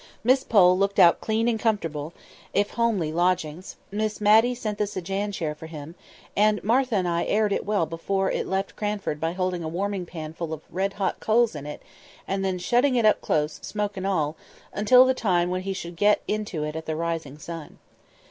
Miss 0.23 0.43
Pole 0.43 0.75
looked 0.79 0.97
out 0.97 1.21
clean 1.21 1.47
and 1.47 1.59
comfortable, 1.59 2.11
if 2.55 2.71
homely, 2.71 3.11
lodgings; 3.13 3.75
Miss 3.91 4.19
Matty 4.19 4.55
sent 4.55 4.79
the 4.79 4.87
sedan 4.87 5.31
chair 5.31 5.53
for 5.53 5.67
him, 5.67 5.93
and 6.35 6.63
Martha 6.63 6.95
and 6.95 7.07
I 7.07 7.23
aired 7.25 7.53
it 7.53 7.67
well 7.67 7.85
before 7.85 8.31
it 8.31 8.47
left 8.47 8.75
Cranford 8.75 9.19
by 9.19 9.33
holding 9.33 9.63
a 9.63 9.67
warming 9.67 10.07
pan 10.07 10.33
full 10.33 10.53
of 10.53 10.61
red 10.71 10.93
hot 10.93 11.19
coals 11.19 11.53
in 11.53 11.67
it, 11.67 11.83
and 12.27 12.43
then 12.43 12.57
shutting 12.57 12.95
it 12.95 13.05
up 13.05 13.21
close, 13.21 13.59
smoke 13.61 13.95
and 13.95 14.07
all, 14.07 14.35
until 14.73 15.05
the 15.05 15.13
time 15.13 15.51
when 15.51 15.61
he 15.61 15.73
should 15.73 15.95
get 15.97 16.23
into 16.27 16.63
it 16.63 16.75
at 16.75 16.87
the 16.87 16.95
"Rising 16.95 17.37
Sun." 17.37 17.77